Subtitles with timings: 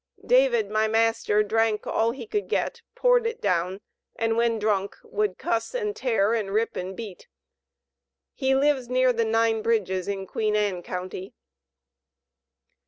[0.25, 3.81] "David, my master, drank all he could get, poured it down,
[4.15, 7.27] and when drunk, would cuss, and tear, and rip, and beat.
[8.33, 11.35] He lives near the nine bridges, in Queen Ann county."